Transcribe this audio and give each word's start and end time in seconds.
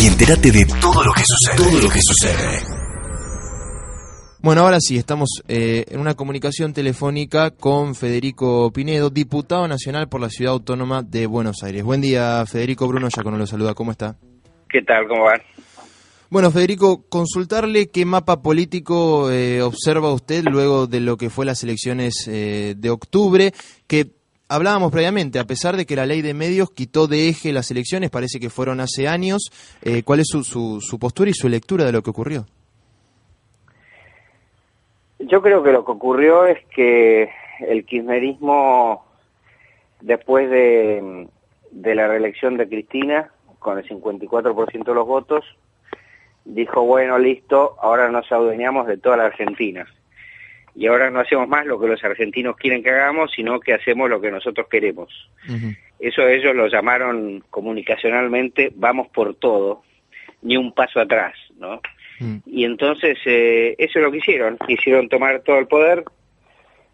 y 0.00 0.06
entérate 0.06 0.50
de 0.50 0.64
todo 0.80 1.04
lo 1.04 1.12
que 1.12 1.24
sucede. 1.26 1.56
Todo 1.58 1.82
lo 1.82 1.90
que 1.90 2.00
sucede. 2.00 2.62
Bueno, 4.40 4.62
ahora 4.62 4.80
sí, 4.80 4.96
estamos 4.96 5.42
eh, 5.46 5.84
en 5.90 6.00
una 6.00 6.14
comunicación 6.14 6.72
telefónica 6.72 7.50
con 7.50 7.94
Federico 7.94 8.72
Pinedo, 8.72 9.10
diputado 9.10 9.68
nacional 9.68 10.08
por 10.08 10.22
la 10.22 10.30
Ciudad 10.30 10.54
Autónoma 10.54 11.02
de 11.02 11.26
Buenos 11.26 11.62
Aires. 11.62 11.84
Buen 11.84 12.00
día, 12.00 12.46
Federico 12.46 12.88
Bruno, 12.88 13.10
ya 13.14 13.22
con 13.22 13.38
lo 13.38 13.46
saluda, 13.46 13.74
¿cómo 13.74 13.90
está? 13.90 14.16
¿Qué 14.70 14.80
tal? 14.80 15.06
¿Cómo 15.06 15.24
van? 15.24 15.42
Bueno, 16.30 16.52
Federico, 16.52 17.02
consultarle 17.08 17.90
qué 17.90 18.04
mapa 18.04 18.40
político 18.40 19.32
eh, 19.32 19.62
observa 19.62 20.12
usted 20.12 20.44
luego 20.44 20.86
de 20.86 21.00
lo 21.00 21.16
que 21.16 21.28
fue 21.28 21.44
las 21.44 21.64
elecciones 21.64 22.28
eh, 22.28 22.74
de 22.76 22.90
octubre, 22.90 23.50
que 23.88 24.12
hablábamos 24.48 24.92
previamente, 24.92 25.40
a 25.40 25.44
pesar 25.44 25.76
de 25.76 25.86
que 25.86 25.96
la 25.96 26.06
ley 26.06 26.22
de 26.22 26.32
medios 26.32 26.70
quitó 26.70 27.08
de 27.08 27.28
eje 27.28 27.52
las 27.52 27.72
elecciones, 27.72 28.10
parece 28.10 28.38
que 28.38 28.48
fueron 28.48 28.78
hace 28.78 29.08
años, 29.08 29.50
eh, 29.82 30.04
¿cuál 30.04 30.20
es 30.20 30.28
su, 30.28 30.44
su, 30.44 30.78
su 30.80 31.00
postura 31.00 31.30
y 31.30 31.34
su 31.34 31.48
lectura 31.48 31.84
de 31.84 31.90
lo 31.90 32.00
que 32.00 32.10
ocurrió? 32.10 32.46
Yo 35.18 35.42
creo 35.42 35.64
que 35.64 35.72
lo 35.72 35.84
que 35.84 35.90
ocurrió 35.90 36.46
es 36.46 36.64
que 36.66 37.28
el 37.58 37.84
kirchnerismo, 37.84 39.04
después 40.00 40.48
de, 40.48 41.26
de 41.72 41.94
la 41.96 42.06
reelección 42.06 42.56
de 42.56 42.68
Cristina, 42.68 43.32
con 43.58 43.78
el 43.78 43.88
54% 43.88 44.84
de 44.84 44.94
los 44.94 45.06
votos, 45.08 45.44
dijo, 46.54 46.82
bueno, 46.82 47.18
listo, 47.18 47.76
ahora 47.80 48.10
nos 48.10 48.30
adueñamos 48.30 48.86
de 48.86 48.96
toda 48.96 49.16
la 49.16 49.26
Argentina. 49.26 49.86
Y 50.74 50.86
ahora 50.86 51.10
no 51.10 51.20
hacemos 51.20 51.48
más 51.48 51.66
lo 51.66 51.80
que 51.80 51.88
los 51.88 52.02
argentinos 52.04 52.56
quieren 52.56 52.82
que 52.82 52.90
hagamos, 52.90 53.32
sino 53.32 53.58
que 53.60 53.74
hacemos 53.74 54.08
lo 54.08 54.20
que 54.20 54.30
nosotros 54.30 54.68
queremos. 54.68 55.08
Uh 55.48 55.52
-huh. 55.52 55.76
Eso 55.98 56.26
ellos 56.26 56.54
lo 56.54 56.68
llamaron 56.68 57.44
comunicacionalmente, 57.50 58.72
vamos 58.74 59.08
por 59.08 59.34
todo, 59.34 59.82
ni 60.42 60.56
un 60.56 60.72
paso 60.72 61.00
atrás, 61.00 61.34
¿no? 61.58 61.80
Y 62.44 62.64
entonces 62.66 63.16
eh, 63.24 63.74
eso 63.78 63.98
es 63.98 64.04
lo 64.04 64.10
que 64.10 64.18
hicieron, 64.18 64.58
quisieron 64.66 65.08
tomar 65.08 65.40
todo 65.40 65.58
el 65.58 65.66
poder, 65.66 66.04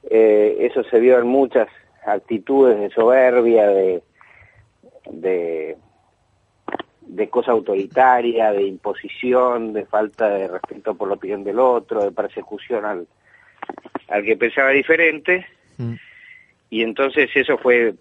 eh, 0.08 0.56
eso 0.60 0.84
se 0.84 1.00
vio 1.00 1.18
en 1.18 1.26
muchas 1.26 1.66
actitudes 2.06 2.78
de 2.78 2.90
soberbia, 2.90 3.66
de, 3.66 4.02
de, 5.10 5.76
de 7.06 7.28
cosa 7.28 7.52
autoritaria, 7.52 8.52
de 8.52 8.64
imposición, 8.64 9.72
de 9.72 9.86
falta 9.86 10.28
de 10.28 10.48
respeto 10.48 10.94
por 10.94 11.08
la 11.08 11.14
opinión 11.14 11.44
del 11.44 11.58
otro, 11.58 12.04
de 12.04 12.12
persecución 12.12 12.84
al, 12.84 13.06
al 14.08 14.24
que 14.24 14.36
pensaba 14.36 14.70
diferente, 14.70 15.46
mm. 15.78 15.94
y 16.70 16.82
entonces 16.82 17.30
eso 17.34 17.58
fue, 17.58 17.94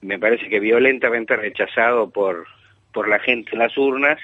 me 0.00 0.18
parece 0.18 0.48
que 0.48 0.60
violentamente 0.60 1.36
rechazado 1.36 2.10
por, 2.10 2.46
por 2.92 3.08
la 3.08 3.18
gente 3.18 3.50
en 3.52 3.58
las 3.58 3.76
urnas, 3.76 4.18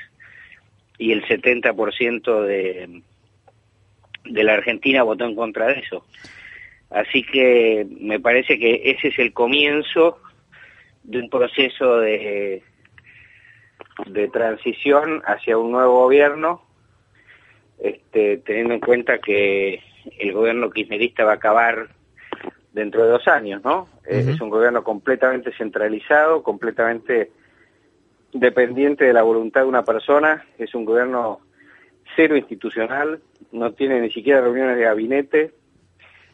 y 0.96 1.12
el 1.12 1.24
70% 1.24 2.42
de, 2.42 3.02
de 4.24 4.44
la 4.44 4.54
Argentina 4.54 5.02
votó 5.02 5.24
en 5.24 5.34
contra 5.34 5.66
de 5.66 5.80
eso. 5.80 6.06
Así 6.90 7.24
que 7.24 7.86
me 8.00 8.20
parece 8.20 8.58
que 8.58 8.82
ese 8.84 9.08
es 9.08 9.18
el 9.18 9.32
comienzo 9.32 10.18
de 11.02 11.18
un 11.18 11.28
proceso 11.28 11.98
de, 11.98 12.62
de 14.06 14.28
transición 14.28 15.22
hacia 15.24 15.56
un 15.58 15.72
nuevo 15.72 16.02
gobierno, 16.02 16.62
este, 17.78 18.38
teniendo 18.38 18.74
en 18.74 18.80
cuenta 18.80 19.18
que 19.18 19.82
el 20.18 20.32
gobierno 20.32 20.70
kirchnerista 20.70 21.24
va 21.24 21.32
a 21.32 21.36
acabar 21.36 21.88
dentro 22.72 23.04
de 23.04 23.10
dos 23.10 23.26
años, 23.28 23.62
¿no? 23.64 23.82
Uh 23.82 24.12
-huh. 24.12 24.34
Es 24.34 24.40
un 24.40 24.50
gobierno 24.50 24.82
completamente 24.82 25.52
centralizado, 25.52 26.42
completamente 26.42 27.30
dependiente 28.32 29.04
de 29.04 29.12
la 29.12 29.22
voluntad 29.22 29.62
de 29.62 29.68
una 29.68 29.84
persona, 29.84 30.44
es 30.58 30.74
un 30.74 30.84
gobierno 30.84 31.40
cero 32.16 32.36
institucional, 32.36 33.20
no 33.52 33.72
tiene 33.72 34.00
ni 34.00 34.10
siquiera 34.10 34.40
reuniones 34.40 34.76
de 34.76 34.84
gabinete, 34.84 35.52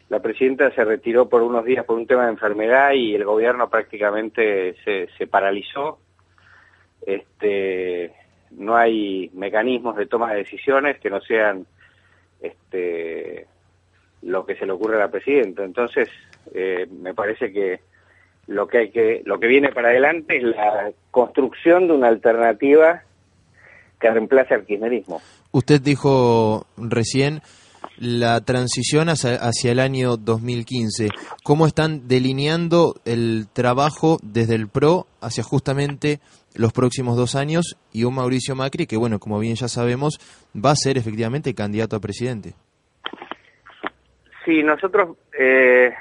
la 0.08 0.20
presidenta 0.20 0.72
se 0.72 0.84
retiró 0.84 1.28
por 1.28 1.42
unos 1.42 1.64
días 1.64 1.84
por 1.84 1.96
un 1.96 2.06
tema 2.06 2.24
de 2.24 2.32
enfermedad 2.32 2.92
y 2.92 3.14
el 3.14 3.24
gobierno 3.24 3.70
prácticamente 3.70 4.74
se, 4.84 5.08
se 5.16 5.26
paralizó, 5.28 6.00
este, 7.06 8.12
no 8.50 8.76
hay 8.76 9.30
mecanismos 9.34 9.96
de 9.96 10.06
toma 10.06 10.32
de 10.32 10.38
decisiones 10.38 10.98
que 10.98 11.10
no 11.10 11.20
sean 11.20 11.66
este, 12.40 13.46
lo 14.22 14.44
que 14.44 14.56
se 14.56 14.66
le 14.66 14.72
ocurre 14.72 14.96
a 14.96 15.00
la 15.00 15.10
presidenta, 15.10 15.64
entonces 15.64 16.08
eh, 16.54 16.86
me 16.90 17.14
parece 17.14 17.52
que 17.52 17.80
lo 18.46 18.66
que 18.66 18.78
hay 18.78 18.90
que 18.90 19.22
lo 19.24 19.38
que 19.38 19.46
viene 19.46 19.70
para 19.70 19.90
adelante 19.90 20.36
es 20.36 20.42
la 20.42 20.90
construcción 21.10 21.86
de 21.86 21.94
una 21.94 22.08
alternativa 22.08 23.02
que 24.00 24.10
reemplace 24.10 24.54
al 24.54 24.64
kirchnerismo. 24.64 25.20
Usted 25.52 25.80
dijo 25.80 26.66
recién 26.76 27.42
la 28.00 28.40
transición 28.40 29.08
hacia, 29.10 29.70
el 29.70 29.78
año 29.78 30.16
2015. 30.16 31.08
¿Cómo 31.44 31.66
están 31.66 32.08
delineando 32.08 32.94
el 33.04 33.46
trabajo 33.52 34.16
desde 34.22 34.54
el 34.54 34.68
PRO 34.68 35.06
hacia 35.20 35.44
justamente 35.44 36.18
los 36.56 36.72
próximos 36.72 37.16
dos 37.16 37.34
años 37.34 37.76
y 37.92 38.04
un 38.04 38.14
Mauricio 38.14 38.56
Macri 38.56 38.86
que, 38.86 38.96
bueno, 38.96 39.18
como 39.18 39.38
bien 39.38 39.54
ya 39.54 39.68
sabemos, 39.68 40.18
va 40.56 40.70
a 40.70 40.76
ser 40.76 40.96
efectivamente 40.96 41.54
candidato 41.54 41.94
a 41.94 42.00
presidente? 42.00 42.54
Sí, 44.44 44.62
nosotros 44.62 45.18
eh, 45.38 45.92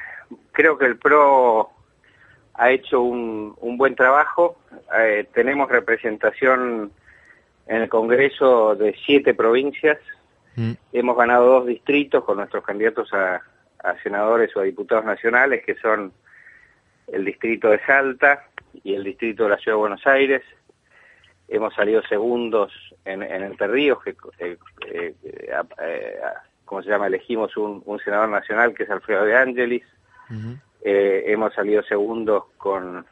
creo 0.53 0.77
que 0.77 0.85
el 0.85 0.97
PRO 0.97 1.69
ha 2.53 2.71
hecho 2.71 3.01
un, 3.01 3.55
un 3.59 3.77
buen 3.77 3.95
trabajo. 3.95 4.57
Eh, 4.97 5.27
tenemos 5.33 5.69
representación 5.69 6.93
en 7.67 7.81
el 7.81 7.89
Congreso 7.89 8.75
de 8.75 8.95
siete 9.05 9.33
provincias. 9.33 9.97
Mm. 10.55 10.71
Hemos 10.93 11.17
ganado 11.17 11.45
dos 11.45 11.67
distritos 11.67 12.23
con 12.23 12.37
nuestros 12.37 12.63
candidatos 12.63 13.13
a, 13.13 13.41
a, 13.83 14.01
senadores 14.03 14.55
o 14.55 14.59
a 14.59 14.63
diputados 14.63 15.05
nacionales, 15.05 15.63
que 15.65 15.75
son 15.75 16.11
el 17.07 17.25
distrito 17.25 17.69
de 17.69 17.79
Salta 17.85 18.47
y 18.83 18.93
el 18.93 19.03
distrito 19.03 19.43
de 19.43 19.49
la 19.49 19.57
Ciudad 19.57 19.77
de 19.77 19.81
Buenos 19.81 20.05
Aires. 20.07 20.43
Hemos 21.47 21.73
salido 21.73 22.01
segundos 22.03 22.71
en, 23.05 23.23
en 23.23 23.43
Entre 23.43 23.67
Ríos, 23.67 24.03
que, 24.03 24.15
eh, 24.39 24.57
eh, 24.85 25.13
eh, 25.81 26.19
¿cómo 26.65 26.83
se 26.83 26.89
llama? 26.89 27.07
Elegimos 27.07 27.57
un, 27.57 27.81
un, 27.85 27.99
senador 27.99 28.29
nacional 28.29 28.73
que 28.73 28.83
es 28.83 28.89
Alfredo 28.89 29.25
de. 29.25 29.33
Uh 29.33 30.33
-huh. 30.33 30.59
Eh, 30.81 31.23
hemos 31.27 31.53
salido 31.53 31.83
segundos 31.83 32.45
con 32.57 33.05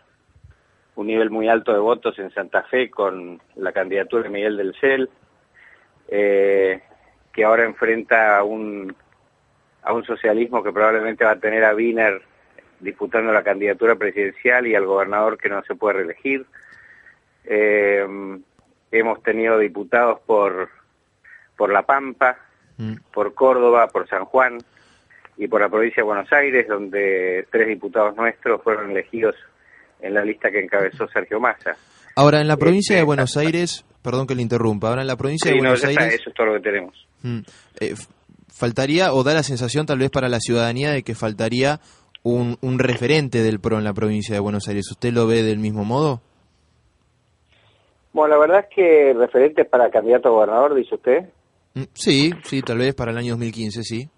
un 0.96 1.08
nivel 1.08 1.30
muy 1.30 1.50
alto 1.50 1.74
de 1.74 1.80
votos 1.80 2.18
en 2.19 2.31
Santa 2.31 2.64
Fe 2.64 2.90
con 2.90 3.42
la 3.56 3.72
candidatura 3.72 4.24
de 4.24 4.30
Miguel 4.30 4.58
del 4.58 4.75
Cel, 4.80 5.09
que 7.38 7.44
ahora 7.44 7.66
enfrenta 7.66 8.36
a 8.36 8.44
un, 8.44 8.96
a 9.84 9.94
un 9.94 10.03
socialismo 10.03 10.64
que 10.64 10.72
probablemente 10.72 11.24
va 11.24 11.34
a 11.34 11.40
tener 11.40 11.64
a 11.64 11.75
Wiener 11.75 12.20
disputando 12.80 13.31
la 13.31 13.44
candidatura 13.44 13.94
presidencial 13.94 14.66
y 14.66 14.74
al 14.74 14.88
gobernador 14.88 15.38
que 15.38 15.48
no 15.48 15.62
se 15.62 15.75
puede 15.75 15.98
reelegir. 16.00 16.48
Eh, 17.46 18.03
hemos 18.92 19.22
tenido 19.22 19.59
diputados 19.59 20.20
por, 20.25 20.70
por 21.56 21.72
La 21.72 21.84
Pampa, 21.84 22.40
mm. 22.78 22.96
por 23.14 23.36
Córdoba, 23.36 23.88
por 23.90 24.09
San 24.09 24.25
Juan, 24.25 24.58
y 25.38 25.48
por 25.48 25.62
la 25.62 25.69
provincia 25.69 26.02
de 26.02 26.08
Buenos 26.08 26.34
Aires, 26.34 26.68
donde 26.68 27.46
tres 27.52 27.68
diputados 27.68 28.16
nuestros 28.16 28.64
fueron 28.64 28.90
elegidos 28.90 29.36
en 30.00 30.16
la 30.16 30.25
lista 30.25 30.50
que 30.50 30.59
encabezó 30.59 31.08
Sergio 31.09 31.40
Massa. 31.40 31.78
Ahora, 32.16 32.42
en 32.42 32.48
la 32.48 32.58
provincia 32.58 32.96
este, 32.96 33.02
de 33.02 33.06
Buenos 33.06 33.38
Aires, 33.38 33.86
perdón 34.02 34.25
que 34.25 34.34
le 34.34 34.42
interrumpa, 34.42 34.90
ahora 34.90 35.02
en 35.02 35.08
la 35.08 35.18
provincia 35.18 35.52
sí, 35.52 35.54
de 35.54 35.62
Buenos 35.62 35.84
no, 35.84 35.90
Aires... 35.90 36.04
Está, 36.04 36.16
eso 36.16 36.30
es 36.31 36.36
todo 36.36 36.48
lo 36.48 36.54
que 36.54 36.62
tenemos. 36.62 37.06
Mm, 37.28 37.40
eh, 37.82 37.96
faltaría, 38.48 39.14
o 39.14 39.24
da 39.24 39.34
la 39.34 39.44
sensación 39.44 39.86
tal 39.86 40.00
vez 40.00 40.10
para 40.10 40.30
la 40.30 40.40
ciudadanía 40.40 40.92
de 40.92 41.04
que 41.04 41.13
faltaría 41.16 41.80
un, 42.24 42.57
un 42.62 42.80
referente 42.80 43.44
del 43.44 43.60
PRO 43.60 43.78
en 43.78 43.84
la 43.84 43.94
provincia 43.94 44.34
de 44.34 44.40
Buenos 44.40 44.68
Aires. 44.68 44.90
¿Usted 44.90 45.12
lo 45.12 45.28
ve 45.28 45.44
del 45.44 45.60
mismo 45.60 45.84
modo? 45.84 46.22
Bueno, 48.13 48.36
la 48.36 48.40
verdad 48.40 48.66
es 48.68 48.75
que 48.75 49.13
referente 49.13 49.66
para 49.66 49.92
candidato 49.92 50.30
a 50.30 50.31
gobernador, 50.31 50.74
dice 50.74 50.96
usted. 50.96 51.30
Mm, 51.75 51.84
sí, 51.94 52.31
sí, 52.44 52.62
tal 52.62 52.80
vez 52.80 52.96
para 52.96 53.12
el 53.12 53.18
año 53.18 53.34
2015, 53.34 53.84
sí. 53.84 54.10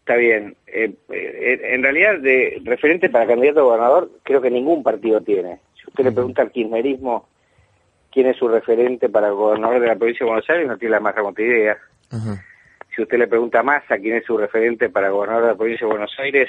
Está 0.00 0.16
bien. 0.16 0.56
Eh, 0.66 0.94
eh, 1.10 1.60
en 1.74 1.82
realidad, 1.82 2.18
de 2.20 2.60
referente 2.64 3.10
para 3.10 3.26
candidato 3.26 3.60
a 3.60 3.64
gobernador, 3.64 4.10
creo 4.22 4.40
que 4.40 4.50
ningún 4.50 4.82
partido 4.82 5.20
tiene. 5.20 5.60
Si 5.74 5.88
usted 5.88 6.04
le 6.04 6.12
pregunta 6.12 6.42
al 6.42 6.50
kirchnerismo 6.50 7.28
quién 8.10 8.26
es 8.26 8.36
su 8.36 8.48
referente 8.48 9.08
para 9.08 9.28
el 9.28 9.34
gobernador 9.34 9.80
de 9.80 9.86
la 9.86 9.96
provincia 9.96 10.24
de 10.24 10.30
Buenos 10.30 10.50
Aires, 10.50 10.66
no 10.66 10.78
tiene 10.78 10.94
la 10.94 11.00
más 11.00 11.14
remota 11.14 11.42
idea. 11.42 11.76
Uh 12.10 12.16
-huh. 12.16 12.44
Si 12.94 13.02
usted 13.02 13.18
le 13.18 13.28
pregunta 13.28 13.62
más 13.62 13.82
a 13.90 13.98
quién 13.98 14.16
es 14.16 14.24
su 14.24 14.36
referente 14.36 14.88
para 14.88 15.10
gobernador 15.10 15.44
de 15.44 15.48
la 15.50 15.56
provincia 15.56 15.86
de 15.86 15.92
Buenos 15.92 16.18
Aires, 16.18 16.48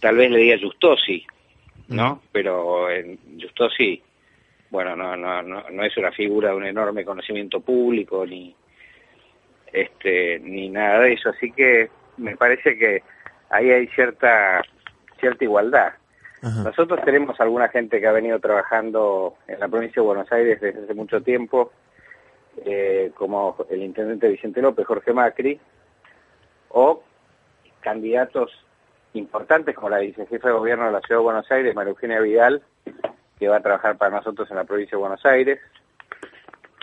tal 0.00 0.16
vez 0.16 0.30
le 0.30 0.38
diga 0.38 0.58
Justosi, 0.60 1.26
¿no? 1.88 2.12
Uh 2.12 2.16
-huh. 2.16 2.20
Pero 2.32 2.90
en 2.90 3.18
Justosi, 3.40 4.02
bueno, 4.70 4.94
no, 4.94 5.16
no, 5.16 5.42
no, 5.42 5.64
no 5.70 5.84
es 5.84 5.96
una 5.96 6.12
figura 6.12 6.50
de 6.50 6.56
un 6.56 6.66
enorme 6.66 7.04
conocimiento 7.04 7.60
público 7.60 8.24
ni 8.26 8.54
este 9.72 10.38
ni 10.40 10.68
nada 10.68 11.00
de 11.00 11.12
eso, 11.12 11.30
así 11.30 11.52
que 11.52 11.90
me 12.16 12.36
parece 12.36 12.76
que 12.78 13.02
ahí 13.50 13.70
hay 13.70 13.86
cierta 13.88 14.62
cierta 15.18 15.44
igualdad. 15.44 15.92
Nosotros 16.40 17.00
tenemos 17.04 17.40
alguna 17.40 17.68
gente 17.68 18.00
que 18.00 18.06
ha 18.06 18.12
venido 18.12 18.38
trabajando 18.38 19.34
en 19.48 19.58
la 19.58 19.66
provincia 19.66 20.00
de 20.00 20.06
Buenos 20.06 20.30
Aires 20.30 20.60
desde 20.60 20.84
hace 20.84 20.94
mucho 20.94 21.20
tiempo, 21.20 21.72
eh, 22.64 23.12
como 23.14 23.56
el 23.70 23.82
intendente 23.82 24.28
Vicente 24.28 24.62
López, 24.62 24.86
Jorge 24.86 25.12
Macri, 25.12 25.60
o 26.70 27.02
candidatos 27.80 28.52
importantes 29.14 29.74
como 29.74 29.90
la 29.90 29.98
vicejefa 29.98 30.48
de 30.48 30.54
gobierno 30.54 30.86
de 30.86 30.92
la 30.92 31.00
Ciudad 31.00 31.20
de 31.20 31.24
Buenos 31.24 31.50
Aires, 31.50 31.74
María 31.74 31.90
Eugenia 31.90 32.20
Vidal, 32.20 32.62
que 33.38 33.48
va 33.48 33.56
a 33.56 33.62
trabajar 33.62 33.96
para 33.96 34.16
nosotros 34.16 34.50
en 34.50 34.56
la 34.56 34.64
provincia 34.64 34.96
de 34.96 35.00
Buenos 35.00 35.24
Aires, 35.24 35.60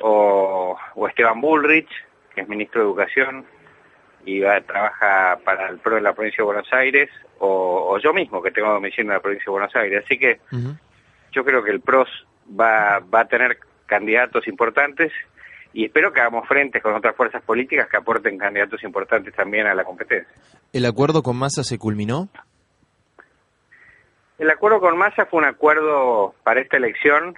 o, 0.01 0.77
Esteban 1.07 1.41
Bullrich, 1.41 1.89
que 2.33 2.41
es 2.41 2.47
ministro 2.47 2.81
de 2.81 2.87
Educación 2.87 3.45
y 4.25 4.39
va, 4.39 4.59
trabaja 4.61 5.39
para 5.43 5.69
el 5.69 5.77
PRO 5.77 5.95
de 5.95 6.01
la 6.01 6.13
provincia 6.13 6.41
de 6.41 6.45
Buenos 6.45 6.73
Aires, 6.73 7.09
o, 7.39 7.97
yo 7.99 8.13
mismo, 8.13 8.41
que 8.41 8.51
tengo 8.51 8.71
domicilio 8.71 9.11
en 9.11 9.15
la 9.15 9.21
provincia 9.21 9.45
de 9.45 9.51
Buenos 9.51 9.75
Aires. 9.75 10.03
Así 10.03 10.17
que 10.17 10.39
yo 11.31 11.45
creo 11.45 11.63
que 11.63 11.71
el 11.71 11.81
PROS 11.81 12.09
va, 12.59 12.99
va 12.99 13.21
a 13.21 13.27
tener 13.27 13.59
candidatos 13.85 14.47
importantes 14.47 15.11
y 15.75 15.83
espero 15.83 16.13
que 16.13 16.21
hagamos 16.21 16.47
frentes 16.47 16.81
con 16.81 16.93
otras 16.93 17.17
fuerzas 17.17 17.43
políticas 17.43 17.89
que 17.89 17.97
aporten 17.97 18.37
candidatos 18.37 18.81
importantes 18.85 19.33
también 19.35 19.67
a 19.67 19.75
la 19.75 19.83
competencia. 19.83 20.33
¿El 20.71 20.85
acuerdo 20.85 21.21
con 21.21 21.35
Massa 21.35 21.65
se 21.65 21.77
culminó? 21.77 22.29
El 24.39 24.49
acuerdo 24.49 24.79
con 24.79 24.97
Massa 24.97 25.25
fue 25.25 25.39
un 25.39 25.45
acuerdo 25.45 26.33
para 26.43 26.61
esta 26.61 26.77
elección 26.77 27.35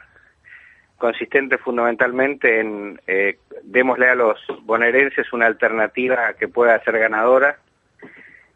consistente 0.99 1.57
fundamentalmente 1.57 2.59
en 2.59 3.01
eh, 3.07 3.39
démosle 3.63 4.07
a 4.07 4.13
los 4.15 4.39
bonaerenses 4.61 5.33
una 5.33 5.47
alternativa 5.47 6.33
que 6.39 6.47
pueda 6.47 6.79
ser 6.83 6.99
ganadora 6.99 7.57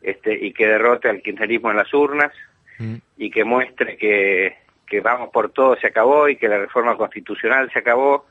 este, 0.04 0.46
y 0.46 0.54
que 0.54 0.68
derrote 0.68 1.10
al 1.10 1.24
kirchnerismo 1.24 1.72
en 1.72 1.78
las 1.78 1.92
urnas 1.92 2.32
mm. 2.78 2.98
y 3.18 3.32
que 3.32 3.44
muestre 3.44 3.98
que, 3.98 4.58
que 4.86 5.02
vamos 5.02 5.30
por 5.30 5.50
todo 5.52 5.76
se 5.78 5.88
acabó 5.88 6.30
y 6.30 6.36
que 6.36 6.48
la 6.48 6.60
reforma 6.60 6.96
constitucional 6.98 7.72
se 7.74 7.80
acabó 7.80 8.28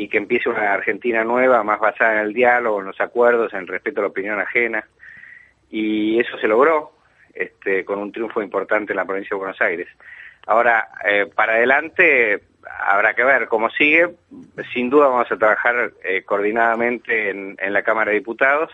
y 0.00 0.08
que 0.08 0.16
empiece 0.16 0.48
una 0.48 0.72
Argentina 0.72 1.24
nueva, 1.24 1.62
más 1.62 1.78
basada 1.78 2.14
en 2.14 2.18
el 2.20 2.32
diálogo, 2.32 2.80
en 2.80 2.86
los 2.86 3.00
acuerdos, 3.02 3.52
en 3.52 3.60
el 3.60 3.68
respeto 3.68 4.00
a 4.00 4.04
la 4.04 4.08
opinión 4.08 4.40
ajena. 4.40 4.82
Y 5.70 6.18
eso 6.18 6.38
se 6.38 6.48
logró 6.48 6.92
este, 7.34 7.84
con 7.84 7.98
un 7.98 8.10
triunfo 8.10 8.40
importante 8.40 8.94
en 8.94 8.96
la 8.96 9.04
provincia 9.04 9.34
de 9.34 9.38
Buenos 9.38 9.60
Aires. 9.60 9.88
Ahora, 10.46 10.88
eh, 11.04 11.26
para 11.26 11.52
adelante 11.52 12.40
habrá 12.86 13.12
que 13.12 13.24
ver 13.24 13.46
cómo 13.46 13.68
sigue. 13.68 14.08
Sin 14.72 14.88
duda 14.88 15.08
vamos 15.08 15.30
a 15.30 15.36
trabajar 15.36 15.92
eh, 16.02 16.22
coordinadamente 16.22 17.28
en, 17.28 17.56
la 17.70 17.82
Cámara 17.82 18.10
de 18.10 18.20
Diputados, 18.20 18.70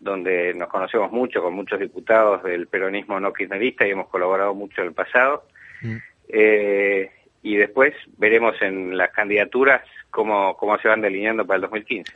donde 0.00 0.52
nos 0.54 0.68
conocemos 0.68 1.12
mucho 1.12 1.42
con 1.42 1.54
muchos 1.54 1.78
diputados 1.78 2.42
del 2.42 2.66
peronismo 2.66 3.20
no 3.20 3.32
kirchnerista 3.32 3.86
y 3.86 3.92
hemos 3.92 4.08
colaborado 4.08 4.52
mucho 4.52 4.80
en 4.80 4.88
el 4.88 4.94
pasado. 4.94 5.44
Mm. 5.80 5.96
Eh, 6.28 7.12
y 7.44 7.56
después 7.56 7.92
veremos 8.16 8.54
en 8.62 8.96
las 8.96 9.12
candidaturas 9.12 9.82
cómo, 10.10 10.56
cómo 10.56 10.78
se 10.78 10.88
van 10.88 11.02
delineando 11.02 11.46
para 11.46 11.56
el 11.56 11.62
2015. 11.62 12.12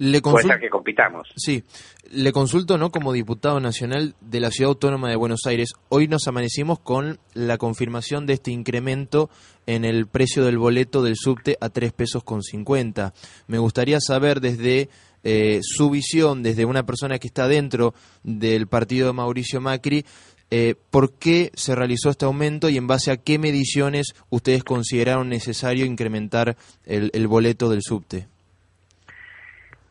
Le 0.00 0.20
Puede 0.20 0.60
que 0.60 0.68
compitamos. 0.68 1.26
Sí, 1.34 1.64
le 2.12 2.30
consulto, 2.30 2.78
¿no? 2.78 2.90
Como 2.90 3.12
diputado 3.12 3.58
nacional 3.58 4.14
de 4.20 4.38
la 4.38 4.50
Ciudad 4.50 4.68
Autónoma 4.68 5.08
de 5.08 5.16
Buenos 5.16 5.40
Aires, 5.46 5.72
hoy 5.88 6.06
nos 6.06 6.28
amanecimos 6.28 6.78
con 6.78 7.18
la 7.34 7.58
confirmación 7.58 8.24
de 8.24 8.34
este 8.34 8.52
incremento 8.52 9.28
en 9.66 9.84
el 9.84 10.06
precio 10.06 10.44
del 10.44 10.58
boleto 10.58 11.02
del 11.02 11.16
subte 11.16 11.56
a 11.60 11.70
3 11.70 11.92
pesos 11.92 12.22
con 12.22 12.42
50. 12.42 13.12
Me 13.48 13.58
gustaría 13.58 13.98
saber 14.00 14.40
desde 14.40 14.88
eh, 15.24 15.58
su 15.62 15.90
visión, 15.90 16.44
desde 16.44 16.64
una 16.64 16.84
persona 16.84 17.18
que 17.18 17.26
está 17.26 17.48
dentro 17.48 17.92
del 18.22 18.68
partido 18.68 19.08
de 19.08 19.14
Mauricio 19.14 19.60
Macri, 19.60 20.04
eh, 20.50 20.74
¿por 20.90 21.12
qué 21.18 21.50
se 21.54 21.74
realizó 21.74 22.10
este 22.10 22.24
aumento 22.24 22.68
y 22.68 22.76
en 22.76 22.86
base 22.86 23.10
a 23.10 23.16
qué 23.16 23.38
mediciones 23.38 24.14
ustedes 24.30 24.64
consideraron 24.64 25.28
necesario 25.28 25.84
incrementar 25.84 26.56
el, 26.86 27.10
el 27.12 27.26
boleto 27.28 27.68
del 27.68 27.82
subte? 27.82 28.26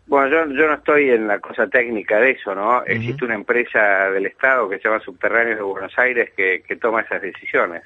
Bueno, 0.07 0.29
yo, 0.29 0.53
yo 0.53 0.67
no 0.67 0.75
estoy 0.75 1.09
en 1.09 1.27
la 1.27 1.39
cosa 1.39 1.67
técnica 1.67 2.17
de 2.19 2.31
eso, 2.31 2.55
¿no? 2.55 2.81
Existe 2.85 3.25
una 3.25 3.35
empresa 3.35 4.09
del 4.09 4.25
Estado 4.25 4.69
que 4.69 4.77
se 4.77 4.87
llama 4.87 5.01
Subterráneos 5.01 5.57
de 5.57 5.63
Buenos 5.63 5.99
Aires 5.99 6.31
que, 6.35 6.63
que 6.65 6.77
toma 6.77 7.01
esas 7.01 7.21
decisiones. 7.21 7.83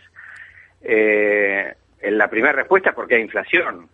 Eh, 0.84 1.74
en 2.00 2.18
la 2.18 2.28
primera 2.28 2.54
respuesta 2.54 2.90
es 2.90 2.96
porque 2.96 3.16
hay 3.16 3.22
inflación. 3.22 3.90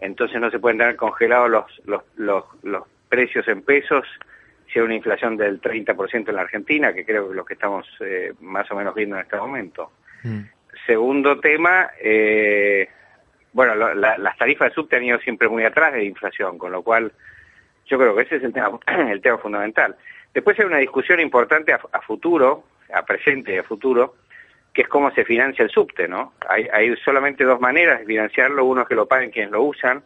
Entonces 0.00 0.40
no 0.40 0.50
se 0.50 0.58
pueden 0.58 0.78
tener 0.78 0.96
congelados 0.96 1.50
los, 1.50 1.64
los, 1.84 2.02
los, 2.16 2.44
los 2.62 2.84
precios 3.10 3.46
en 3.48 3.60
pesos 3.60 4.06
si 4.72 4.78
hay 4.78 4.84
una 4.84 4.94
inflación 4.94 5.36
del 5.36 5.60
30% 5.60 6.28
en 6.28 6.34
la 6.34 6.42
Argentina, 6.42 6.92
que 6.92 7.04
creo 7.04 7.24
que 7.24 7.30
es 7.30 7.36
lo 7.36 7.44
que 7.44 7.54
estamos 7.54 7.86
eh, 8.00 8.32
más 8.40 8.70
o 8.70 8.76
menos 8.76 8.94
viendo 8.94 9.16
en 9.16 9.22
este 9.22 9.36
momento. 9.36 9.92
Mm. 10.22 10.40
Segundo 10.86 11.40
tema, 11.40 11.90
eh, 12.00 12.88
bueno, 13.52 13.74
las 13.74 14.36
tarifas 14.36 14.68
de 14.68 14.74
subte 14.74 14.96
han 14.96 15.04
ido 15.04 15.18
siempre 15.20 15.48
muy 15.48 15.64
atrás 15.64 15.92
de 15.92 15.98
la 15.98 16.04
inflación, 16.04 16.58
con 16.58 16.72
lo 16.72 16.82
cual 16.82 17.12
yo 17.86 17.98
creo 17.98 18.14
que 18.14 18.22
ese 18.22 18.36
es 18.36 18.44
el 18.44 18.52
tema, 18.52 18.78
el 19.10 19.20
tema 19.20 19.38
fundamental. 19.38 19.96
Después 20.32 20.58
hay 20.58 20.66
una 20.66 20.78
discusión 20.78 21.20
importante 21.20 21.72
a, 21.72 22.00
futuro, 22.02 22.64
a 22.92 23.04
presente 23.04 23.54
y 23.54 23.58
a 23.58 23.62
futuro, 23.64 24.16
que 24.72 24.82
es 24.82 24.88
cómo 24.88 25.10
se 25.10 25.24
financia 25.24 25.64
el 25.64 25.70
subte, 25.70 26.06
¿no? 26.06 26.34
Hay, 26.48 26.68
hay 26.72 26.94
solamente 26.98 27.44
dos 27.44 27.60
maneras 27.60 28.00
de 28.00 28.06
financiarlo, 28.06 28.64
uno 28.64 28.82
es 28.82 28.88
que 28.88 28.94
lo 28.94 29.06
paguen 29.06 29.30
quienes 29.30 29.50
lo 29.50 29.62
usan, 29.62 30.02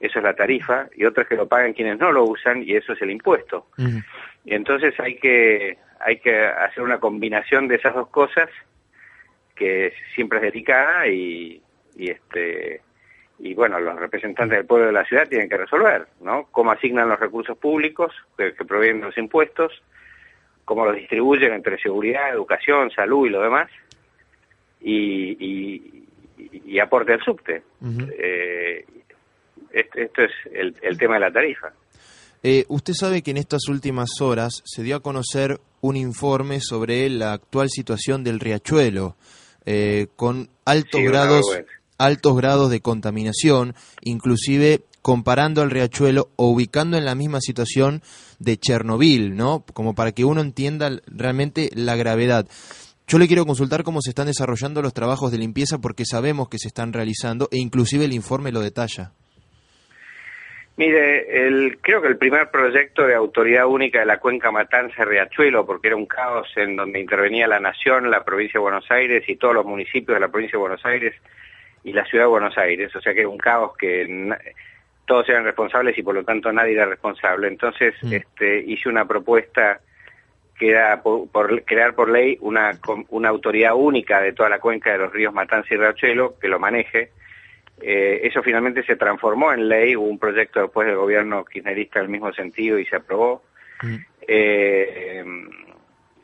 eso 0.00 0.18
es 0.18 0.24
la 0.24 0.34
tarifa, 0.34 0.88
y 0.94 1.04
otra 1.04 1.22
es 1.22 1.28
que 1.28 1.36
lo 1.36 1.48
paguen 1.48 1.72
quienes 1.72 1.98
no 1.98 2.12
lo 2.12 2.24
usan, 2.24 2.62
y 2.62 2.74
eso 2.74 2.92
es 2.92 3.02
el 3.02 3.10
impuesto. 3.10 3.66
Y 4.44 4.54
entonces 4.54 4.98
hay 5.00 5.16
que, 5.16 5.78
hay 6.00 6.18
que 6.18 6.44
hacer 6.44 6.82
una 6.82 6.98
combinación 6.98 7.68
de 7.68 7.76
esas 7.76 7.94
dos 7.94 8.08
cosas, 8.08 8.48
que 9.54 9.92
siempre 10.14 10.38
es 10.38 10.44
delicada, 10.44 11.06
y, 11.08 11.62
y 11.96 12.10
este 12.10 12.82
y 13.38 13.54
bueno, 13.54 13.78
los 13.78 13.98
representantes 13.98 14.58
del 14.58 14.66
pueblo 14.66 14.86
de 14.86 14.92
la 14.92 15.04
ciudad 15.04 15.28
tienen 15.28 15.48
que 15.48 15.58
resolver, 15.58 16.06
¿no? 16.20 16.48
Cómo 16.50 16.70
asignan 16.70 17.08
los 17.08 17.20
recursos 17.20 17.56
públicos 17.58 18.14
que, 18.36 18.52
provienen 18.52 19.00
de 19.00 19.06
los 19.08 19.18
impuestos, 19.18 19.82
cómo 20.64 20.86
los 20.86 20.96
distribuyen 20.96 21.52
entre 21.52 21.78
seguridad, 21.78 22.30
educación, 22.30 22.90
salud 22.90 23.26
y 23.26 23.30
lo 23.30 23.42
demás, 23.42 23.70
y, 24.80 25.36
y, 26.64 26.78
aporte 26.78 27.14
al 27.14 27.22
subte. 27.22 27.62
Eh, 28.18 28.84
esto 29.80 30.22
es 30.22 30.30
el, 30.82 30.98
tema 30.98 31.14
de 31.14 31.20
la 31.20 31.32
tarifa. 31.32 31.72
Eh, 32.42 32.64
usted 32.68 32.94
sabe 32.94 33.22
que 33.22 33.30
en 33.30 33.38
estas 33.38 33.68
últimas 33.68 34.20
horas 34.20 34.62
se 34.64 34.82
dio 34.82 34.96
a 34.96 35.00
conocer 35.00 35.60
un 35.80 35.96
informe 35.96 36.60
sobre 36.60 37.08
la 37.10 37.32
actual 37.32 37.70
situación 37.70 38.24
del 38.24 38.40
riachuelo, 38.40 39.16
eh, 39.64 40.08
con 40.16 40.48
altos 40.64 41.00
grados 41.02 41.44
altos 41.98 42.36
grados 42.36 42.70
de 42.70 42.80
contaminación, 42.80 43.74
inclusive 44.02 44.84
comparando 45.02 45.62
al 45.62 45.70
riachuelo 45.70 46.30
o 46.36 46.48
ubicando 46.48 46.96
en 46.96 47.04
la 47.04 47.14
misma 47.14 47.40
situación 47.40 48.02
de 48.38 48.58
Chernobyl, 48.58 49.36
¿no? 49.36 49.64
Como 49.72 49.94
para 49.94 50.12
que 50.12 50.24
uno 50.24 50.40
entienda 50.40 50.90
realmente 51.06 51.70
la 51.74 51.96
gravedad. 51.96 52.46
Yo 53.06 53.18
le 53.18 53.28
quiero 53.28 53.46
consultar 53.46 53.84
cómo 53.84 54.02
se 54.02 54.10
están 54.10 54.26
desarrollando 54.26 54.82
los 54.82 54.92
trabajos 54.92 55.30
de 55.30 55.38
limpieza 55.38 55.78
porque 55.78 56.04
sabemos 56.04 56.48
que 56.48 56.58
se 56.58 56.68
están 56.68 56.92
realizando 56.92 57.48
e 57.52 57.58
inclusive 57.58 58.04
el 58.04 58.12
informe 58.12 58.50
lo 58.50 58.60
detalla. 58.60 59.12
Mire, 60.76 61.46
el, 61.46 61.78
creo 61.80 62.02
que 62.02 62.08
el 62.08 62.18
primer 62.18 62.50
proyecto 62.50 63.06
de 63.06 63.14
autoridad 63.14 63.66
única 63.66 64.00
de 64.00 64.06
la 64.06 64.18
cuenca 64.18 64.50
Matanza-Riachuelo, 64.50 65.64
porque 65.64 65.88
era 65.88 65.96
un 65.96 66.04
caos 66.04 66.52
en 66.56 66.76
donde 66.76 67.00
intervenía 67.00 67.46
la 67.46 67.60
Nación, 67.60 68.10
la 68.10 68.24
provincia 68.24 68.58
de 68.58 68.62
Buenos 68.62 68.90
Aires 68.90 69.24
y 69.26 69.36
todos 69.36 69.54
los 69.54 69.64
municipios 69.64 70.16
de 70.16 70.20
la 70.20 70.28
provincia 70.28 70.58
de 70.58 70.60
Buenos 70.60 70.84
Aires, 70.84 71.14
y 71.86 71.92
la 71.92 72.04
ciudad 72.04 72.24
de 72.24 72.28
Buenos 72.28 72.58
Aires, 72.58 72.94
o 72.96 73.00
sea 73.00 73.14
que 73.14 73.20
era 73.20 73.28
un 73.28 73.38
caos 73.38 73.76
que 73.76 74.34
todos 75.06 75.28
eran 75.28 75.44
responsables 75.44 75.96
y 75.96 76.02
por 76.02 76.16
lo 76.16 76.24
tanto 76.24 76.52
nadie 76.52 76.72
era 76.72 76.84
responsable. 76.84 77.46
Entonces 77.46 77.94
mm. 78.02 78.12
este, 78.12 78.58
hice 78.58 78.88
una 78.88 79.06
propuesta 79.06 79.80
que 80.58 80.70
era 80.70 81.00
por, 81.00 81.62
crear 81.62 81.94
por 81.94 82.10
ley 82.10 82.38
una, 82.40 82.76
una 83.10 83.28
autoridad 83.28 83.74
única 83.76 84.20
de 84.20 84.32
toda 84.32 84.48
la 84.48 84.58
cuenca 84.58 84.92
de 84.92 84.98
los 84.98 85.12
ríos 85.12 85.32
Matanza 85.32 85.72
y 85.72 85.76
Riachuelo 85.76 86.38
que 86.40 86.48
lo 86.48 86.58
maneje. 86.58 87.10
Eh, 87.80 88.20
eso 88.24 88.42
finalmente 88.42 88.82
se 88.84 88.96
transformó 88.96 89.52
en 89.52 89.68
ley, 89.68 89.96
hubo 89.96 90.06
un 90.06 90.18
proyecto 90.18 90.62
después 90.62 90.86
del 90.86 90.96
gobierno 90.96 91.44
kirchnerista 91.44 92.00
el 92.00 92.08
mismo 92.08 92.32
sentido 92.32 92.78
y 92.78 92.86
se 92.86 92.96
aprobó. 92.96 93.42
Mm. 93.82 93.96
Eh, 94.26 95.24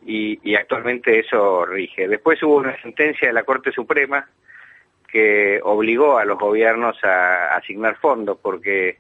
y, 0.05 0.41
y, 0.43 0.55
actualmente 0.57 1.21
eso 1.21 1.65
rige. 1.65 2.09
Después 2.09 2.43
hubo 2.43 2.57
una 2.57 2.81
sentencia 2.81 3.29
de 3.29 3.35
la 3.35 3.45
Corte 3.45 3.71
Suprema 3.71 4.27
que 5.13 5.61
obligó 5.63 6.19
a 6.19 6.25
los 6.25 6.39
gobiernos 6.39 6.97
a, 7.05 7.55
asignar 7.55 7.97
fondos, 7.99 8.39
porque 8.41 8.99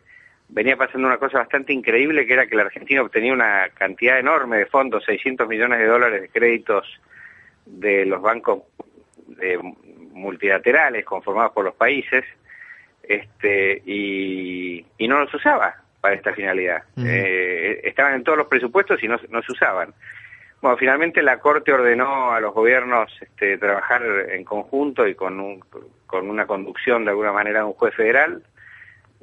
venía 0.48 0.76
pasando 0.76 1.08
una 1.08 1.16
cosa 1.16 1.38
bastante 1.38 1.72
increíble, 1.72 2.26
que 2.26 2.34
era 2.34 2.46
que 2.46 2.54
la 2.54 2.64
Argentina 2.64 3.00
obtenía 3.00 3.32
una 3.32 3.70
cantidad 3.70 4.18
enorme 4.18 4.58
de 4.58 4.66
fondos, 4.66 5.04
600 5.06 5.48
millones 5.48 5.78
de 5.78 5.86
dólares 5.86 6.20
de 6.20 6.28
créditos 6.28 6.86
de 7.64 8.04
los 8.04 8.20
bancos 8.20 8.64
multilaterales 10.12 11.04
conformados 11.06 11.52
por 11.52 11.64
los 11.64 11.74
países, 11.74 12.24
este, 13.02 13.82
y, 13.86 14.84
no 15.08 15.18
los 15.18 15.34
usaba. 15.34 15.76
para 16.00 16.14
esta 16.14 16.32
finalidad. 16.32 16.82
Eh, 16.96 17.80
estaban 17.84 18.14
en 18.14 18.24
todos 18.24 18.38
los 18.38 18.48
presupuestos 18.48 19.02
y 19.02 19.08
no, 19.08 19.16
no 19.28 19.42
se 19.42 19.52
usaban. 19.52 19.94
Bueno, 20.62 20.76
finalmente 20.76 21.22
la 21.22 21.38
Corte 21.40 21.72
ordenó 21.72 22.32
a 22.32 22.40
los 22.40 22.54
gobiernos 22.54 23.10
este, 23.20 23.58
trabajar 23.58 24.02
en 24.30 24.44
conjunto 24.44 25.06
y 25.08 25.16
con, 25.16 25.40
un, 25.40 25.60
con 26.06 26.30
una 26.30 26.46
conducción 26.46 27.04
de 27.04 27.10
alguna 27.10 27.32
manera 27.32 27.60
de 27.60 27.64
un 27.64 27.72
juez 27.72 27.94
federal 27.96 28.42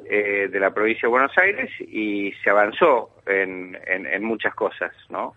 eh, 0.06 0.50
de 0.52 0.60
la 0.60 0.74
provincia 0.74 1.04
de 1.04 1.12
Buenos 1.12 1.38
Aires 1.38 1.70
y 1.80 2.34
se 2.44 2.50
avanzó 2.50 3.12
en, 3.26 3.78
en, 3.86 4.24
muchas 4.24 4.54
cosas, 4.54 4.92
¿no? 5.10 5.34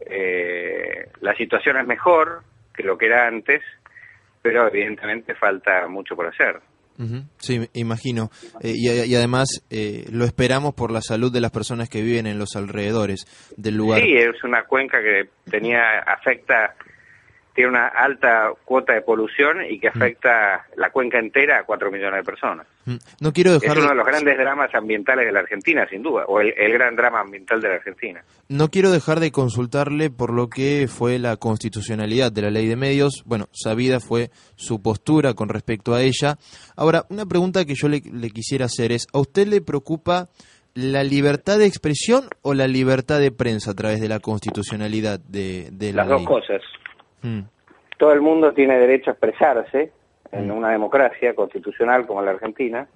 eh, 0.00 1.08
la 1.20 1.34
situación 1.34 1.76
es 1.76 1.86
mejor 1.86 2.42
que 2.72 2.84
lo 2.84 2.96
que 2.96 3.06
era 3.06 3.26
antes, 3.26 3.62
pero 4.42 4.68
evidentemente 4.68 5.34
falta 5.34 5.86
mucho 5.88 6.14
por 6.14 6.26
hacer. 6.26 6.60
Sí, 7.38 7.68
imagino. 7.74 8.30
Eh, 8.60 8.74
y, 8.76 9.14
además 9.14 9.48
eh, 9.70 10.04
lo 10.10 10.24
esperamos 10.24 10.74
por 10.74 10.90
la 10.90 11.00
salud 11.00 11.32
de 11.32 11.40
las 11.40 11.50
personas 11.50 11.88
que 11.88 12.02
viven 12.02 12.26
en 12.26 12.38
los 12.38 12.54
alrededores 12.56 13.24
del 13.56 13.76
lugar. 13.76 14.00
Sí, 14.02 14.14
es 14.14 14.42
una 14.44 14.64
cuenca 14.64 14.98
que 15.02 15.28
tenía 15.50 16.00
afecta 16.06 16.74
tiene 17.54 17.70
una 17.70 17.88
alta 17.88 18.50
cuota 18.64 18.94
de 18.94 19.02
polución 19.02 19.64
y 19.68 19.78
que 19.78 19.88
mm. 19.88 19.96
afecta 19.96 20.66
la 20.76 20.90
cuenca 20.90 21.18
entera 21.18 21.60
a 21.60 21.64
4 21.64 21.90
millones 21.90 22.20
de 22.20 22.24
personas. 22.24 22.66
Mm. 22.86 22.96
No 23.20 23.32
quiero 23.32 23.52
dejar... 23.52 23.76
Es 23.76 23.82
uno 23.82 23.90
de 23.90 23.96
los 23.96 24.06
grandes 24.06 24.38
dramas 24.38 24.74
ambientales 24.74 25.26
de 25.26 25.32
la 25.32 25.40
Argentina, 25.40 25.86
sin 25.88 26.02
duda, 26.02 26.24
o 26.26 26.40
el, 26.40 26.52
gran 26.72 26.96
drama 26.96 27.20
ambiental 27.20 27.60
de 27.60 27.68
la 27.68 27.74
Argentina. 27.74 28.22
No 28.48 28.68
quiero 28.68 28.90
dejar 28.90 29.20
de 29.20 29.30
consultarle 29.30 30.10
por 30.10 30.32
lo 30.32 30.48
que 30.48 30.88
fue 30.88 31.18
la 31.18 31.36
constitucionalidad 31.36 32.32
de 32.32 32.42
la 32.42 32.50
ley 32.50 32.66
de 32.66 32.76
medios. 32.76 33.22
Bueno, 33.26 33.48
sabida 33.52 34.00
fue 34.00 34.30
su 34.56 34.82
postura 34.82 35.34
con 35.34 35.48
respecto 35.48 35.94
a 35.94 36.02
ella. 36.02 36.38
Ahora, 36.76 37.04
una 37.10 37.26
pregunta 37.26 37.64
que 37.64 37.74
yo 37.74 37.88
le, 37.88 38.00
quisiera 38.00 38.66
hacer 38.66 38.92
es, 38.92 39.06
¿a 39.12 39.18
usted 39.18 39.46
le 39.46 39.60
preocupa 39.60 40.28
la 40.74 41.04
libertad 41.04 41.58
de 41.58 41.66
expresión 41.66 42.24
o 42.40 42.54
la 42.54 42.66
libertad 42.66 43.20
de 43.20 43.30
prensa 43.30 43.72
a 43.72 43.74
través 43.74 44.00
de 44.00 44.08
la 44.08 44.20
constitucionalidad 44.20 45.20
de, 45.20 45.68
de 45.70 45.92
la 45.92 46.04
Las 46.04 46.08
dos 46.08 46.24
cosas. 46.24 46.62
Mm. 47.22 47.40
Todo 47.98 48.12
el 48.12 48.20
mundo 48.20 48.52
tiene 48.52 48.78
derecho 48.78 49.10
a 49.10 49.14
expresarse 49.14 49.92
en 50.30 50.48
mm. 50.48 50.56
una 50.56 50.70
democracia 50.70 51.34
constitucional 51.34 52.06
como 52.06 52.22
la 52.22 52.32
Argentina 52.32 52.86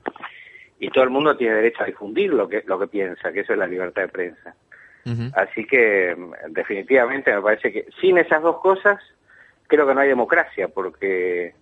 y 0.78 0.90
todo 0.90 1.04
el 1.04 1.10
mundo 1.10 1.36
tiene 1.36 1.54
derecho 1.54 1.82
a 1.82 1.86
difundir 1.86 2.32
lo 2.32 2.48
que, 2.48 2.62
lo 2.66 2.78
que 2.78 2.86
piensa, 2.86 3.32
que 3.32 3.40
eso 3.40 3.52
es 3.52 3.58
la 3.58 3.66
libertad 3.66 4.02
de 4.02 4.08
prensa. 4.08 4.54
Así 5.34 5.64
que 5.64 6.16
mm, 6.16 6.52
definitivamente 6.52 7.32
me 7.32 7.40
parece 7.40 7.72
que 7.72 7.86
sin 8.00 8.18
esas 8.18 8.42
dos 8.42 8.58
cosas 8.58 8.98
creo 9.68 9.86
que 9.86 9.94
no 9.94 10.00
hay 10.00 10.08
democracia 10.08 10.66
porque 10.68 11.54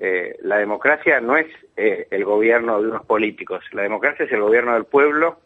eh, 0.00 0.36
la 0.42 0.58
democracia 0.58 1.20
no 1.20 1.36
es 1.36 1.46
eh, 1.76 2.08
el 2.10 2.24
gobierno 2.24 2.80
de 2.80 2.88
unos 2.88 3.06
políticos, 3.06 3.64
la 3.72 3.82
democracia 3.82 4.24
es 4.24 4.32
el 4.32 4.40
gobierno 4.40 4.74
del 4.74 4.84
pueblo 4.84 5.38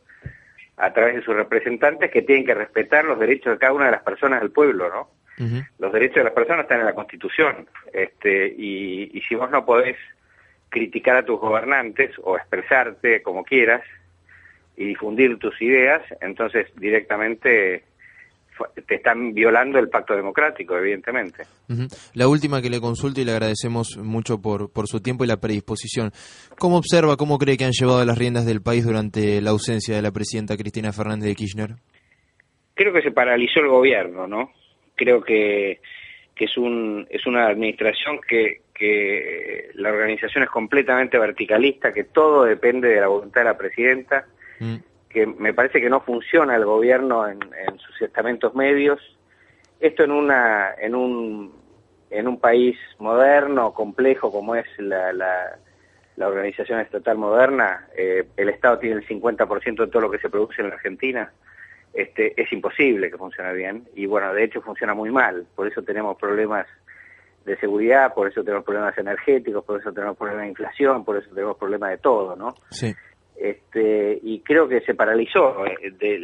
a 0.79 0.93
través 0.95 1.17
de 1.17 1.23
sus 1.23 1.37
representantes 1.37 2.11
que 2.11 2.23
tienen 2.23 2.47
que 2.47 2.55
respetar 2.55 3.05
los 3.05 3.19
derechos 3.19 3.53
de 3.53 3.59
cada 3.59 3.75
una 3.75 3.87
de 3.87 3.93
las 3.93 4.03
personas 4.03 4.41
del 4.41 4.51
pueblo, 4.51 4.89
¿no? 4.89 5.11
Los 5.79 5.93
derechos 5.93 6.17
de 6.17 6.25
las 6.25 6.33
personas 6.33 6.65
están 6.65 6.81
en 6.81 6.87
la 6.87 6.95
Constitución, 6.95 7.67
este, 7.93 8.55
y, 8.57 9.17
y 9.17 9.21
si 9.23 9.35
vos 9.35 9.51
no 9.51 9.65
podés 9.65 9.97
criticar 10.69 11.17
a 11.17 11.25
tus 11.25 11.41
gobernantes 11.41 12.13
o 12.23 12.37
expresarte 12.37 13.23
como 13.23 13.43
quieras 13.45 13.83
y 14.77 14.85
difundir 14.87 15.39
tus 15.39 15.61
ideas, 15.61 16.03
entonces 16.21 16.67
directamente 16.77 17.85
te 18.87 18.95
están 18.97 19.33
violando 19.33 19.79
el 19.79 19.89
pacto 19.89 20.15
democrático, 20.15 20.77
evidentemente. 20.77 21.45
La 22.15 22.29
última 22.29 22.61
que 22.61 22.71
le 22.71 22.81
consulto 22.81 23.21
y 23.21 23.25
le 23.25 23.33
agradecemos 23.33 23.97
mucho 23.97 24.41
por, 24.41 24.71
por 24.73 24.87
su 24.87 25.01
tiempo 25.01 25.25
y 25.25 25.29
la 25.29 25.39
predisposición. 25.39 26.13
¿Cómo 26.59 26.77
observa, 26.77 27.17
cómo 27.17 27.39
cree 27.39 27.57
que 27.57 27.65
han 27.65 27.73
llevado 27.73 28.05
las 28.05 28.19
riendas 28.19 28.47
del 28.47 28.63
país 28.63 28.85
durante 28.85 29.41
la 29.41 29.51
ausencia 29.51 29.97
de 29.97 30.03
la 30.03 30.13
presidenta 30.13 30.57
Cristina 30.57 30.93
Fernández 30.93 31.29
de 31.29 31.35
Kirchner? 31.35 31.71
Creo 32.75 32.93
que 32.93 33.03
se 33.03 33.13
paralizó 33.13 33.61
el 33.61 33.69
gobierno, 33.69 34.27
¿no? 34.27 34.51
Creo 35.01 35.23
que, 35.23 35.81
que 36.35 36.45
es, 36.45 36.57
un, 36.59 37.07
es 37.09 37.27
una 37.27 37.47
administración 37.47 38.21
que, 38.27 38.61
que 38.75 39.71
la 39.75 39.91
organización 39.91 40.45
es 40.45 40.51
completamente 40.51 41.19
verticalista, 41.19 41.93
que 41.93 42.05
todo 42.05 42.45
depende 42.45 42.89
de 42.89 43.01
la 43.01 43.09
voluntad 43.09 43.41
de 43.41 43.47
la 43.47 43.57
presidenta, 43.57 44.27
mm. 44.59 44.77
que 45.09 45.27
me 45.27 45.55
parece 45.55 45.81
que 45.81 45.89
no 45.89 46.03
funciona 46.03 46.55
el 46.55 46.67
gobierno 46.67 47.27
en, 47.27 47.41
sus 47.79 48.03
estamentos 48.03 48.55
medios. 48.55 49.01
Esto 49.81 50.05
en, 50.05 50.11
una, 50.11 50.75
en, 50.79 50.95
un, 50.95 51.55
en 52.11 52.29
un 52.29 52.39
país 52.39 52.77
moderno, 52.99 53.73
complejo 53.73 54.31
como 54.31 54.55
es 54.55 54.67
la, 54.77 55.15
la, 55.15 55.59
la 56.17 56.29
organización 56.29 56.81
estatal 56.81 57.17
moderna, 57.17 57.89
eh, 57.97 58.27
el 58.37 58.51
Estado 58.51 58.79
tiene 58.79 58.97
el 58.97 59.09
50% 59.09 59.77
de 59.77 59.87
todo 59.87 60.03
lo 60.03 60.11
que 60.11 60.19
se 60.19 60.29
produce 60.29 60.61
en 60.61 60.69
la 60.69 60.75
Argentina 60.75 61.33
este, 61.93 62.41
es 62.41 62.53
imposible 62.53 63.11
que 63.11 63.17
funcione 63.17 63.53
bien 63.55 63.85
y 63.95 64.07
bueno, 64.07 64.33
de 64.33 64.45
hecho 64.45 64.61
funciona 64.63 64.95
muy 64.95 65.11
mal, 65.11 65.47
por 65.55 65.67
eso 65.67 65.83
tenemos 65.83 66.17
problemas 66.17 66.67
de 67.45 67.57
seguridad, 67.57 68.15
por 68.15 68.29
eso 68.29 68.43
tenemos 68.45 68.65
problemas 68.65 68.97
energéticos, 68.99 69.65
por 69.65 69.81
eso 69.81 69.93
tenemos 69.93 70.17
problemas 70.17 70.43
de 70.45 70.49
inflación, 70.51 71.05
por 71.05 71.17
eso 71.17 71.31
tenemos 71.35 71.57
problemas 71.57 71.91
de 71.91 71.99
todo, 71.99 72.37
¿no? 72.37 72.55
Sí. 72.71 72.95
Este, 73.41 74.19
y 74.23 74.41
creo 74.41 74.69
que 74.69 74.83
se 74.83 74.95
paralizó. 74.95 75.65
Eh, 75.65 75.93
de 75.99 76.19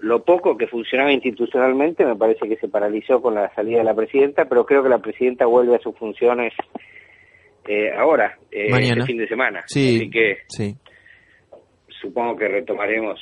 lo 0.00 0.24
poco 0.24 0.56
que 0.56 0.66
funcionaba 0.66 1.12
institucionalmente 1.12 2.04
me 2.04 2.16
parece 2.16 2.48
que 2.48 2.56
se 2.56 2.66
paralizó 2.66 3.22
con 3.22 3.36
la 3.36 3.54
salida 3.54 3.78
de 3.78 3.84
la 3.84 3.94
presidenta, 3.94 4.46
pero 4.46 4.66
creo 4.66 4.82
que 4.82 4.88
la 4.88 4.98
presidenta 4.98 5.46
vuelve 5.46 5.76
a 5.76 5.78
sus 5.78 5.96
funciones 5.96 6.52
eh, 7.68 7.92
ahora, 7.96 8.36
eh, 8.50 8.66
este 8.68 9.02
fin 9.04 9.18
de 9.18 9.28
semana. 9.28 9.62
Sí, 9.66 9.98
Así 9.98 10.10
que 10.10 10.38
sí. 10.48 10.74
supongo 12.00 12.36
que 12.36 12.48
retomaremos 12.48 13.20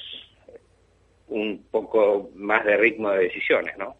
un 1.28 1.64
poco 1.70 2.30
más 2.34 2.64
de 2.64 2.76
ritmo 2.76 3.10
de 3.10 3.24
decisiones, 3.24 3.74
¿no? 3.78 3.96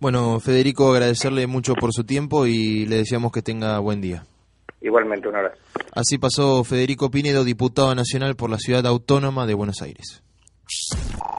Bueno, 0.00 0.40
Federico, 0.40 0.92
agradecerle 0.92 1.46
mucho 1.46 1.74
por 1.74 1.92
su 1.92 2.04
tiempo 2.04 2.46
y 2.46 2.86
le 2.86 2.96
deseamos 2.96 3.32
que 3.32 3.42
tenga 3.42 3.78
buen 3.78 4.00
día. 4.00 4.26
Igualmente, 4.80 5.28
un 5.28 5.36
abrazo. 5.36 5.56
Así 5.92 6.18
pasó 6.18 6.62
Federico 6.64 7.10
Pinedo, 7.10 7.44
diputado 7.44 7.94
nacional 7.94 8.36
por 8.36 8.50
la 8.50 8.58
Ciudad 8.58 8.86
Autónoma 8.86 9.46
de 9.46 9.54
Buenos 9.54 9.80
Aires. 9.80 10.22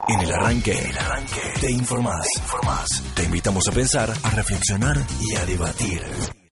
En 0.08 0.20
el 0.20 0.32
arranque, 0.32 0.72
el 0.72 0.98
arranque 0.98 1.40
te 1.60 1.70
informás, 1.70 2.26
te 2.32 2.40
informás. 2.40 3.14
Te 3.14 3.24
invitamos 3.24 3.68
a 3.68 3.72
pensar, 3.72 4.10
a 4.10 4.30
reflexionar 4.30 4.96
y 5.20 5.36
a 5.36 5.44
debatir. 5.46 6.36